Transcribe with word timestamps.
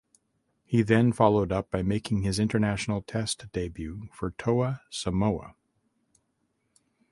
He 0.65 0.81
then 0.81 1.11
followed 1.13 1.51
up 1.51 1.69
by 1.69 1.83
making 1.83 2.23
his 2.23 2.39
international 2.39 3.03
test 3.03 3.45
debut 3.51 4.09
for 4.11 4.31
Toa 4.31 4.81
Samoa. 4.89 5.53